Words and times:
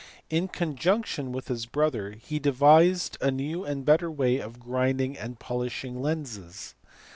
In 0.31 0.47
conjunction 0.47 1.31
with 1.31 1.47
his 1.47 1.67
brother 1.67 2.13
he 2.13 2.39
devised 2.39 3.19
a 3.21 3.29
new 3.29 3.63
and 3.63 3.85
better 3.85 4.09
way 4.09 4.39
of 4.39 4.59
grinding 4.59 5.15
and 5.15 5.37
polishing 5.37 6.01
lenses. 6.01 6.73